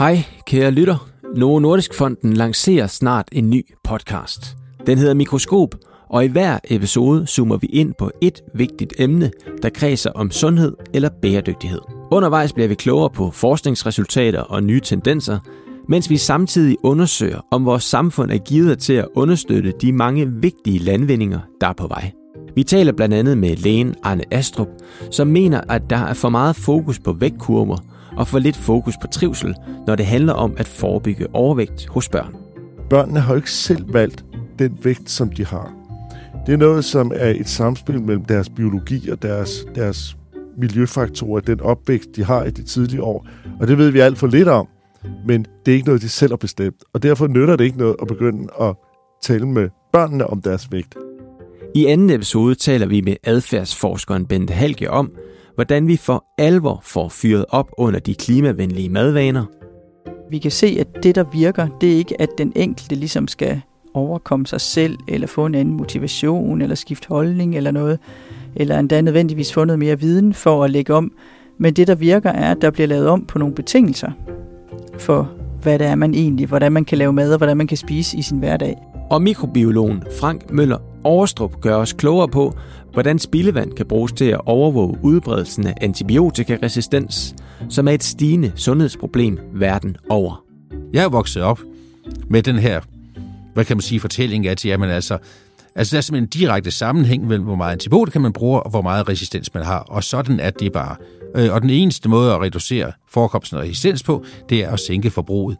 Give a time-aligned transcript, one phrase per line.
[0.00, 1.08] Hej, kære lytter.
[1.36, 4.56] Novo Nordisk Fonden lancerer snart en ny podcast.
[4.86, 5.74] Den hedder Mikroskop,
[6.08, 9.30] og i hver episode zoomer vi ind på et vigtigt emne,
[9.62, 11.80] der kredser om sundhed eller bæredygtighed.
[12.12, 15.38] Undervejs bliver vi klogere på forskningsresultater og nye tendenser,
[15.88, 20.78] mens vi samtidig undersøger, om vores samfund er givet til at understøtte de mange vigtige
[20.78, 22.10] landvindinger, der er på vej.
[22.54, 24.68] Vi taler blandt andet med lægen Arne Astrup,
[25.10, 27.76] som mener, at der er for meget fokus på vægtkurver
[28.16, 29.54] og for lidt fokus på trivsel,
[29.86, 32.36] når det handler om at forebygge overvægt hos børn.
[32.90, 34.24] Børnene har jo ikke selv valgt
[34.58, 35.72] den vægt, som de har.
[36.46, 40.16] Det er noget, som er et samspil mellem deres biologi og deres, deres
[40.58, 43.26] miljøfaktorer, den opvækst, de har i de tidlige år.
[43.60, 44.68] Og det ved vi alt for lidt om,
[45.26, 46.84] men det er ikke noget, de selv har bestemt.
[46.92, 48.74] Og derfor nytter det ikke noget at begynde at
[49.22, 50.94] tale med børnene om deres vægt.
[51.74, 55.10] I anden episode taler vi med adfærdsforskeren Bente Halke om,
[55.60, 59.44] hvordan vi for alvor får fyret op under de klimavenlige madvaner.
[60.30, 63.60] Vi kan se, at det, der virker, det er ikke, at den enkelte ligesom skal
[63.94, 67.98] overkomme sig selv, eller få en anden motivation, eller skifte holdning, eller noget,
[68.56, 71.12] eller endda nødvendigvis få noget mere viden for at lægge om.
[71.58, 74.10] Men det, der virker, er, at der bliver lavet om på nogle betingelser
[74.98, 75.30] for,
[75.62, 78.16] hvad det er, man egentlig, hvordan man kan lave mad, og hvordan man kan spise
[78.16, 78.76] i sin hverdag.
[79.10, 82.54] Og mikrobiologen Frank Møller Overstrup gør os klogere på,
[82.92, 87.34] hvordan spildevand kan bruges til at overvåge udbredelsen af antibiotikaresistens,
[87.68, 90.44] som er et stigende sundhedsproblem verden over.
[90.92, 91.60] Jeg er vokset op
[92.28, 92.80] med den her,
[93.54, 95.18] hvad kan man sige, fortælling, at jamen altså,
[95.74, 98.82] altså der er simpelthen en direkte sammenhæng mellem, hvor meget antibiotika man bruger, og hvor
[98.82, 100.96] meget resistens man har, og sådan er det bare.
[101.36, 105.10] Øh, og den eneste måde at reducere forekomsten af resistens på, det er at sænke
[105.10, 105.56] forbruget.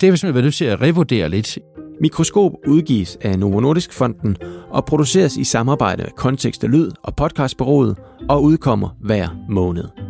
[0.00, 1.58] Det er vi simpelthen været nødt til at revurdere lidt
[2.00, 4.36] Mikroskop udgives af Novo Nordisk Fonden
[4.70, 7.96] og produceres i samarbejde med Kontekst og Lyd og Podcastbureauet
[8.28, 10.05] og udkommer hver måned.